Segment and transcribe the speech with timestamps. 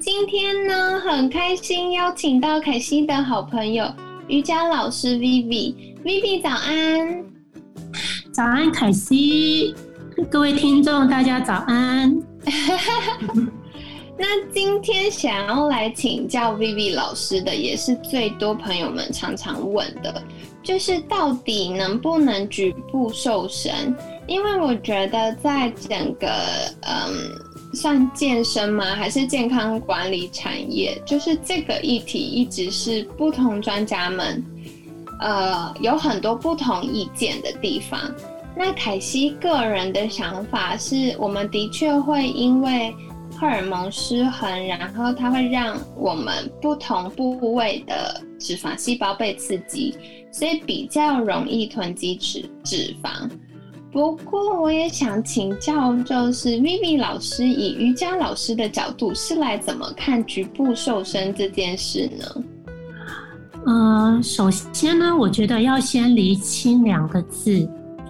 [0.00, 3.84] 今天呢，很开心邀请到凯西的好朋友
[4.28, 5.74] 瑜伽老师 Vivi。
[6.02, 7.22] Vivi 早安，
[8.32, 9.74] 早安，凯西，
[10.30, 12.18] 各位听众大家早安。
[14.16, 20.22] 那今天想要来请教 Vivi 老师的，也是最多朋友们常常问的，
[20.62, 23.94] 就是到底能不能局部瘦身？
[24.26, 26.26] 因为我觉得在整个
[26.86, 27.49] 嗯。
[27.72, 28.84] 算健身吗？
[28.96, 31.00] 还是健康管理产业？
[31.06, 34.44] 就是这个议题一直是不同专家们，
[35.20, 38.00] 呃，有很多不同意见的地方。
[38.56, 42.92] 那凯西个人的想法是，我们的确会因为
[43.38, 49.96] 荷尔蒙失衡，然后它会让我们不同部位的脂肪细胞被刺激，
[50.32, 53.30] 所以比较容易囤积脂脂肪。
[53.92, 62.44] 不过，我也想请教，就是 Vivi 老师以瑜伽老师的角度，是来怎么看局部瘦身这件事呢？
[63.66, 67.68] 呃，首先呢，我觉得要先厘清两个字：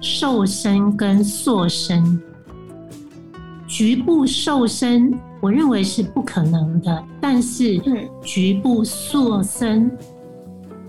[0.00, 2.20] 瘦身跟塑身。
[3.66, 7.80] 局部瘦身，我认为是不可能的，但是
[8.22, 9.90] 局部塑身。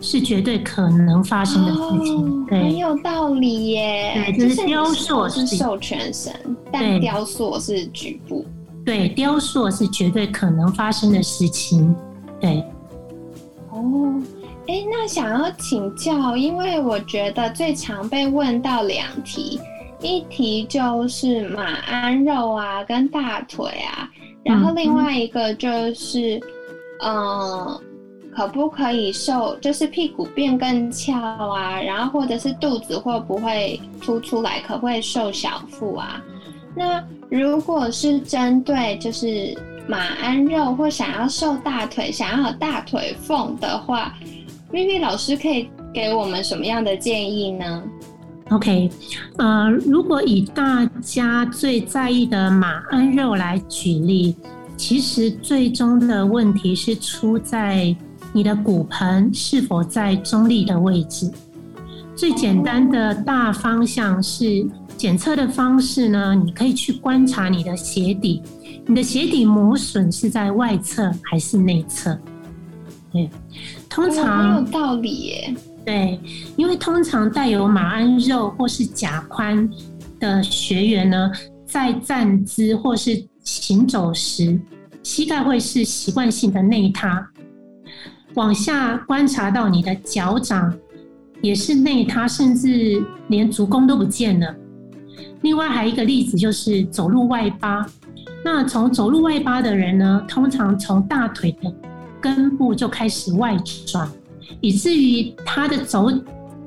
[0.03, 4.33] 是绝对可能发生的事情，对，很有道理耶。
[4.35, 6.33] 对，就是雕塑是授权神，
[6.69, 8.45] 但雕塑是局部。
[8.85, 11.95] 对，雕塑是绝对可能发生的事情，
[12.41, 12.61] 对。
[13.71, 14.13] 哦，
[14.67, 19.57] 哎，那想要请教，因为我觉得最常被问到两题，
[20.01, 24.09] 一题就是马鞍肉啊，跟大腿啊，
[24.43, 26.41] 然后另外一个就是，
[27.01, 27.79] 嗯。
[28.35, 29.55] 可不可以瘦？
[29.61, 34.59] 就是屁股变更翘啊，然后或者是肚子会不会凸出来？
[34.61, 36.21] 可不可以瘦小腹啊？
[36.75, 39.55] 那如果是针对就是
[39.87, 44.13] 马鞍肉或想要瘦大腿、想要有大腿缝的话
[44.71, 47.83] 咪咪老师可以给我们什么样的建议呢
[48.49, 48.89] ？OK，
[49.37, 54.35] 呃，如果以大家最在意的马鞍肉来举例，
[54.75, 57.95] 其实最终的问题是出在。
[58.33, 61.31] 你的骨盆是否在中立的位置？
[62.15, 64.67] 最简单的大方向是
[64.97, 66.35] 检测的方式呢？
[66.35, 68.41] 你可以去观察你的鞋底，
[68.85, 72.17] 你的鞋底磨损是在外侧还是内侧？
[73.11, 73.29] 对，
[73.89, 75.55] 通常有道理耶。
[75.85, 76.19] 对，
[76.55, 79.69] 因为通常带有马鞍肉或是甲宽
[80.19, 81.31] 的学员呢，
[81.65, 84.59] 在站姿或是行走时，
[85.03, 87.27] 膝盖会是习惯性的内塌。
[88.35, 90.73] 往下观察到你的脚掌
[91.41, 94.55] 也是内塌，甚至连足弓都不见了。
[95.41, 97.85] 另外还有一个例子就是走路外八。
[98.43, 101.73] 那从走路外八的人呢，通常从大腿的
[102.19, 103.55] 根部就开始外
[103.85, 104.09] 转，
[104.61, 106.09] 以至于他的走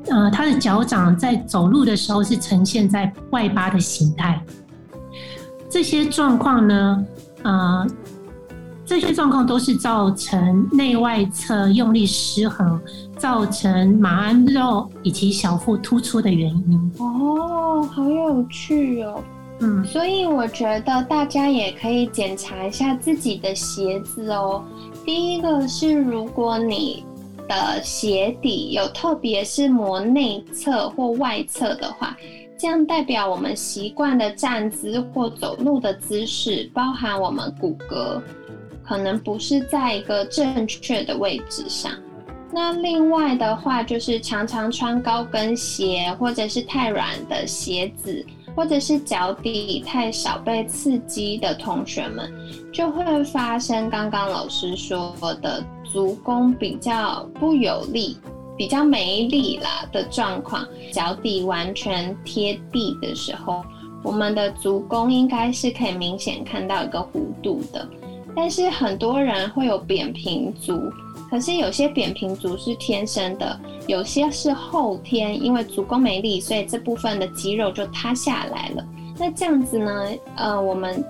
[0.07, 4.41] 呃他的脚掌在走路的时候是呈现在外八的形态。
[5.69, 7.05] 这些状况呢，
[7.43, 7.87] 呃。
[8.87, 12.81] 这些状况都是造成内外侧用力失衡，
[13.19, 16.93] 造成马鞍肉以及小腹突出的原因。
[16.99, 19.23] 哦，好有趣哦。
[19.59, 24.63] 嗯，所以我觉得大家也可以检查一下自己的鞋子哦。
[25.05, 27.05] 第一个是，如果你
[27.49, 32.17] 的鞋底有特别是磨内侧或外侧的话，
[32.59, 38.21] 这样代表我们习惯的站姿或走路的姿势，包含我们骨骼。
[38.87, 41.93] 可能不是在一个正确的位置上。
[42.53, 48.25] 那另外的话，就是常常穿高跟鞋，或者是太软的鞋子，
[48.55, 52.33] 或者是脚底太少被刺激的同学们，
[52.73, 55.13] 就会发生刚刚老师说
[55.43, 58.17] 的足弓比较不有力、
[58.57, 60.67] 比较没力啦的状况。
[60.93, 63.63] 脚底完全贴地的时候，
[64.03, 67.87] 我们的足弓应该是可以明显看到一个弧度的。
[68.37, 70.93] 但是很多人会有扁平足，
[71.31, 78.87] 可是有些扁平足是天生的，有些是后天，因为足弓没力，所以这部分的肌肉就塌下来了。
[79.19, 80.09] 那这样子呢？
[80.37, 81.03] 呃，我们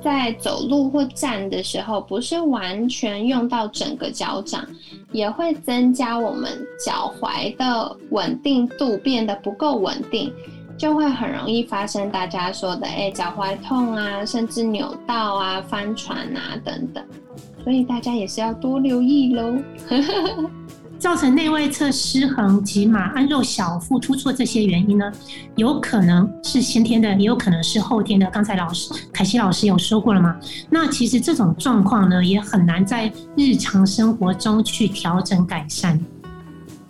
[0.00, 4.64] 在走路或站的时候，不是完全用到整个脚掌，
[5.10, 6.48] 也会增加我们
[6.78, 10.32] 脚踝的稳定度变得不够稳定，
[10.78, 17.04] 就会很容易发生大家说的哎脚踝痛啊，甚至扭到啊、翻船啊等等。
[17.64, 19.56] 所以大家也是要多留意喽。
[20.98, 25.12] 造成内外侧失衡及马鞍肉小腹突出这些原因呢，
[25.54, 28.26] 有可能是先天的，也有可能是后天的。
[28.30, 30.36] 刚才老师凯西老师有说过了嘛？
[30.68, 36.00] 那其实这种状况呢，也很难在日常生活中去调整改善。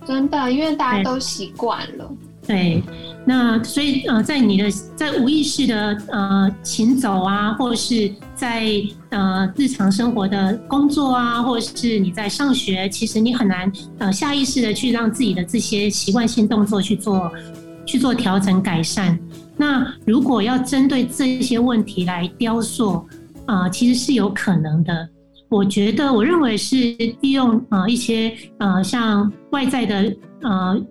[0.06, 2.11] 真的，因为大家都习惯了。
[2.46, 2.82] 对，
[3.29, 17.31] 那所以呃，在你的在无意识的呃行走啊，或者是在呃日常生活的工作啊，或者是你在上学，其实你很难呃下意识的去让自己的这些习惯性动作去做
[17.85, 19.19] 去做调整改善。
[19.59, 23.07] 那如果要针对这些问题来雕塑
[23.45, 25.07] 啊，其实是有可能的。
[25.51, 26.77] 我觉得，我认为是
[27.21, 30.83] 利用啊一些呃像外在的呃。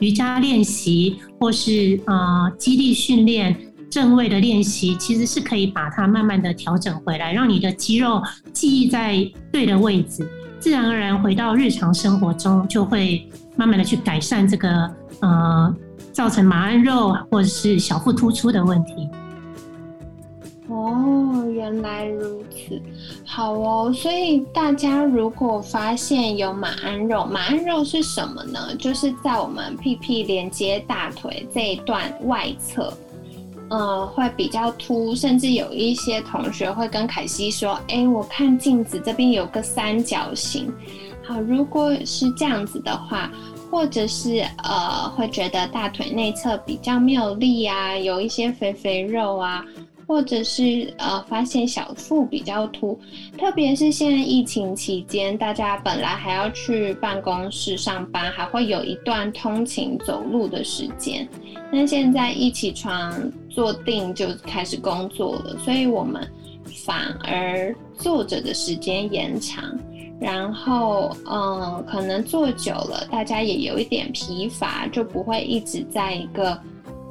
[0.00, 3.56] 瑜伽练习，或是呃，肌力训练、
[3.90, 8.22] 正位的练习，其实是可以把它慢慢的调整回来，让你的肌肉
[8.52, 10.28] 记忆在对的位置，
[10.58, 14.90] 自然而然回到日常生活中，就会慢慢的去改善这个
[15.20, 15.74] 呃，
[16.12, 19.08] 造成马鞍肉或者是小腹突出的问题。
[20.86, 22.80] 哦，原来如此，
[23.24, 23.92] 好哦。
[23.92, 28.72] 所以大家如果发现有马鞍肉，马鞍肉是什么呢？
[28.78, 32.96] 就是在我们屁屁连接大腿这一段外侧，
[33.68, 40.72] 呃，会比较凸，甚至有一些同学会跟凯西说：“哎，我看镜子这边有个三角形。”
[41.26, 43.28] 好，如果是这样子的话，
[43.72, 49.64] 或者是呃，会觉得大腿内侧比较没有力啊，有一些肥肥肉啊。
[50.06, 52.98] 或者是呃，发现小腹比较凸，
[53.36, 61.28] 特别是现在疫情期间，大家本来还要去办公室上班，还会有一段通勤走路的时间。
[61.72, 63.12] 那现在一起床
[63.50, 66.24] 坐定就开始工作了，所以我们
[66.86, 69.76] 反而坐着的时间延长，
[70.20, 76.56] 然后嗯，可能坐久了，大家也有一点疲乏，就不会一直在一个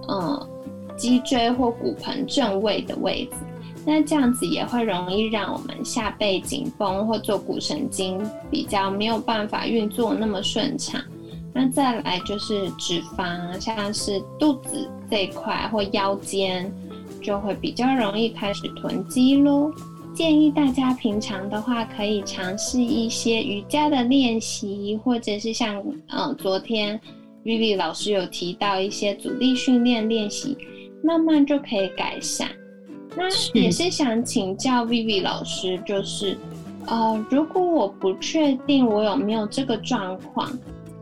[0.07, 0.49] 嗯。
[0.97, 3.37] 脊椎或骨盆正位的位置，
[3.85, 8.19] 那这样子也会容易让我们下背紧绷或坐骨神经
[8.49, 11.01] 比较没有办法运作那么顺畅。
[11.53, 16.69] 那再来就是脂肪，像是肚子这块或腰间，
[17.21, 19.71] 就会比较容易开始囤积喽。
[20.13, 26.99] 建议大家平常的话，可以尝试一些瑜伽的练习，或者是像嗯昨天
[27.43, 30.57] Vivi 老师有提到一些阻力训练练习。
[31.05, 32.49] 慢慢就可以改善。
[33.15, 33.23] 那
[33.53, 36.37] 也是想请教 Vivi 老师，就是，
[36.87, 40.51] 呃，如果我不确定我有没有这个状况，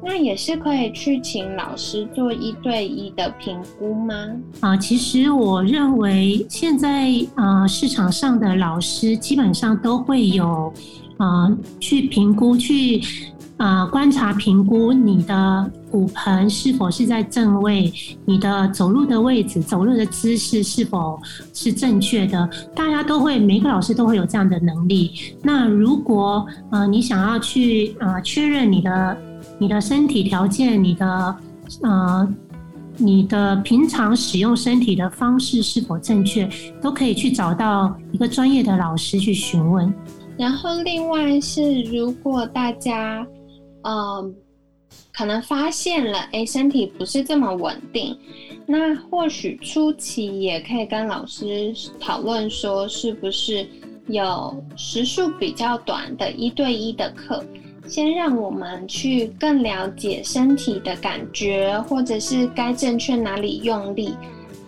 [0.03, 4.13] 那也是可以去请老师做一对一的评估吗？
[4.59, 10.71] 啊，其实我认为现在呃市场上的老师基本上都会有，
[11.17, 13.01] 呃，去评估去。
[13.57, 17.93] 啊，观察评估你的骨盆是否是在正位，
[18.25, 21.17] 你的走路的位置、走路的姿势是否
[21.53, 22.49] 是正确的？
[22.75, 25.11] 大家都会，每个老师都会有这样的能力。
[25.41, 29.17] 那如果呃，你想要去呃确认你的
[29.59, 31.35] 你的身体条件，你的
[31.83, 32.27] 呃
[32.97, 36.49] 你的平常使用身体的方式是否正确，
[36.81, 39.93] 都可以去找到一个专业的老师去询问。
[40.37, 43.25] 然后另外是，如果大家
[43.83, 44.35] 嗯，
[45.13, 48.17] 可能发现了，哎，身体不是这么稳定，
[48.65, 53.67] 那或许初期也可以跟老师讨论说，是不是
[54.07, 57.43] 有时数比较短的一对一的课，
[57.87, 64.15] 先让我们去更了解身体的感觉，或者是该正确哪里用力。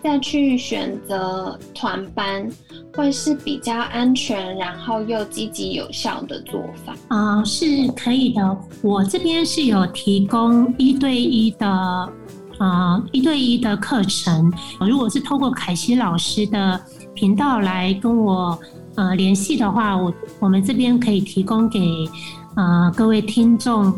[0.02, 2.48] 再去选择团班，
[2.94, 8.58] 会是比较安全，然后又积极有效的做法啊，是可以的。
[8.82, 11.68] 我这边是有提供一对一的
[12.58, 14.52] 啊一对一的课程。
[14.80, 16.80] 如果是透过凯西老师的
[17.14, 18.56] 频道来跟我
[18.94, 21.80] 呃联系的话，我我们这边可以提供给
[22.54, 23.92] 呃各位听众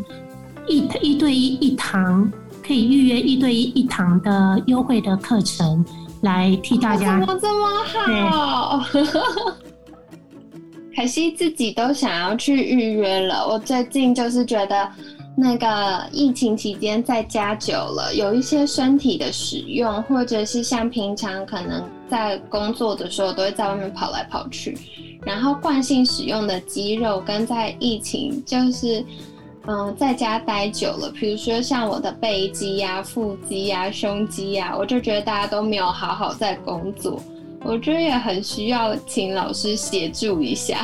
[0.67, 2.31] 一一对一一堂。
[2.69, 5.83] 可以预约一对一一堂的优惠的课程，
[6.21, 7.19] 来替大家。
[7.19, 7.67] 怎么这么
[8.29, 8.85] 好？
[10.95, 13.43] 可惜自己都想要去预约了。
[13.47, 14.87] 我最近就是觉得
[15.35, 24.77] 那个疫情期间在家久了，有一些身体的使用，或者是像平常可能在工作的时候都会在外面跑来跑去，
[25.25, 29.03] 然后惯性使用的肌肉跟在疫情就是
[29.67, 37.21] 嗯在家待久了，比如说像我的背肌呀、腹肌呀、胸肌呀，我就觉得大家都没有好好在工作。
[37.63, 40.77] 我觉得也很需要请老师协助一下。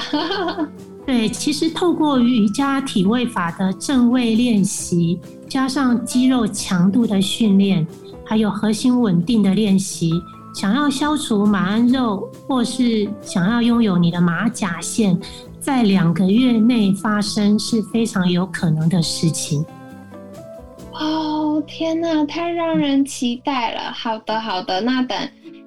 [1.06, 7.88] 对，其实透过瑜伽体位法的正位练习，加上肌肉强度的训练，
[8.26, 10.12] 还有核心稳定的练习，
[10.54, 15.18] 想要消除马鞍肉，或是想要拥有你的马甲线，
[15.66, 19.66] 在两个月内发生是非常有可能的事情。
[20.94, 23.92] 哦，天哪，太让人期待了！
[23.92, 25.18] 好的，好的，那等。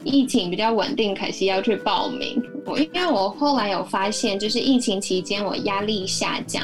[0.05, 2.41] 疫情比较稳定，可惜要去报名。
[2.65, 6.63] 我因为我后来有发现，就是疫情期间我压力下降，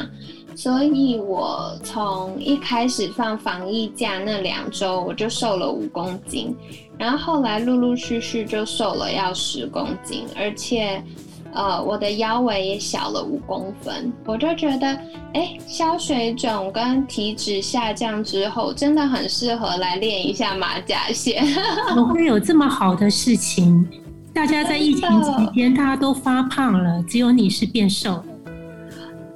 [0.54, 6.56] 所以我从一开始放防疫假那两周，我就瘦了五公斤，
[6.96, 11.02] 然后后来陆陆续续就瘦了要十公斤，而且。
[11.54, 14.86] 呃，我的腰围也小了五公分，我就觉得，
[15.34, 21.46] 哎，消水肿跟体脂下降之后，真的很适合来练一下马甲线。
[21.88, 23.86] 怎么会有这么好的事情？
[24.34, 28.20] 大家在疫情期间，大家都发胖了，只有你是变瘦。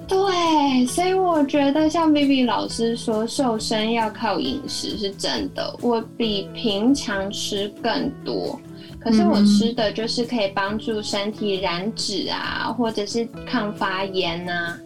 [0.08, 8.58] 对，所以我觉得像 Vivi 老师说，瘦身要靠饮食是真的，我比平常吃更多。
[9.00, 14.78] 可是我吃的就是可以帮助身体燃脂啊，或者是抗发炎啊。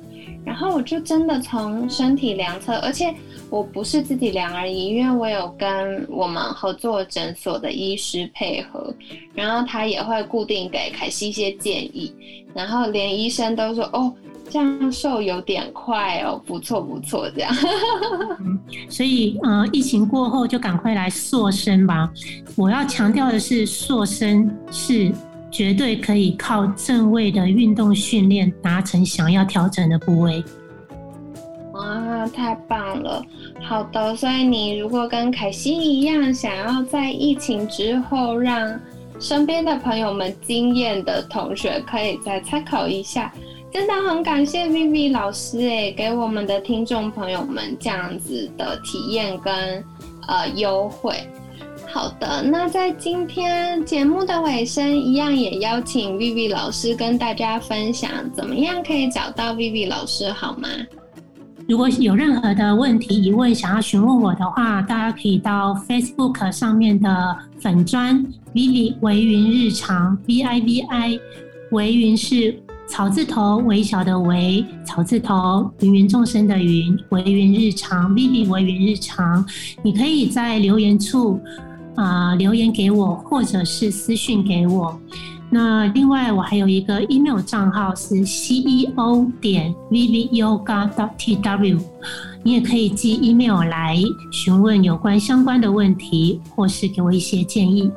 [0.45, 3.15] 然后我就真的从身体量测，而且
[3.49, 8.93] 我不是自己量而已，因为我有跟我们合作诊所的医师配合，
[9.35, 12.13] 然后他也会固定给凯西一些建议，
[12.55, 14.13] 然后连医生都说哦。
[14.53, 17.51] 这样瘦有点快哦，不错不错，这样。
[18.87, 22.11] 所以，呃，疫情过后就赶快来塑身吧。
[22.55, 25.11] 我要强调的是，塑身是
[25.51, 30.45] 绝对可以靠正位的运动训练达成想要调整的部位。
[31.73, 33.25] 哇，太棒了！
[33.63, 38.79] 好的，所以你如果跟凯西一样，想要在疫情之后让
[39.19, 43.33] 身边的朋友们惊艳的同学，可以再参考一下。
[43.73, 49.83] 真的很感谢 Vivi 老师诶，给我们的听众朋友们这样子的体验跟
[50.29, 51.17] 呃优惠。
[51.91, 60.69] 好的，那在今天节目的尾声，一样也邀请 Vivi 老师跟大家分享，怎么样可以找到 Vivi 老师好吗？
[61.67, 71.19] 如果有任何的问题疑问想要询问我的话，大家可以到 Facebook 上面的粉砖 Vivi 维云日常 V I V I
[71.71, 72.63] 维云是。
[72.93, 79.43] 草字头微小的微，草字头芸芸众生的芸，微云日常，Vivi 微云日常。
[79.83, 81.41] 你可以在留言处
[81.95, 84.95] 啊留言给我，或者是私讯给我。
[85.49, 91.81] 那另外我还有一个 email 账号是 ceo 点 viviyoga dot tw，
[92.43, 93.97] 你也可以寄 email 来
[94.31, 97.91] 询问有关相关的问题，或是给我一些建议。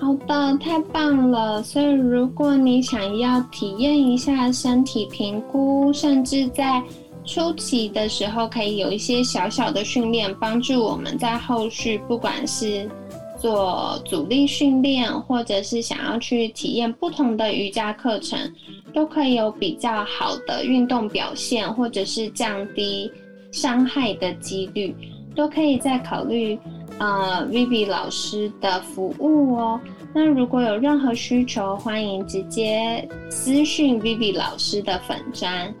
[0.00, 1.62] 好的，太棒了！
[1.62, 6.82] 所以如果你想要体验一下身体评估，甚至在
[7.26, 12.88] 初期的时候可以有一些小小的训练，帮助我们在后续不管是
[13.38, 18.38] 做阻力训练，或者是想要去体验不同的瑜伽课程，
[18.94, 23.12] 都可以有比较好的运动表现，或者是降低
[23.52, 24.96] 伤害的几率，
[25.36, 26.58] 都可以再考虑。
[27.00, 29.80] 呃，Vivi 老师的服务哦。
[30.12, 35.74] 那如果有任何需求，欢迎直接私讯 Vivi 老师的粉砖。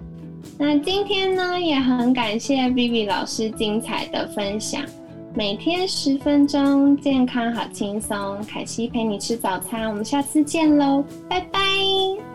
[0.58, 4.82] 那今天呢，也很感谢 Vivi 老师精彩的分享。
[5.34, 8.42] 每天十分钟，健康好轻松。
[8.48, 12.29] 凯西陪你吃早餐，我们下次见喽，拜拜。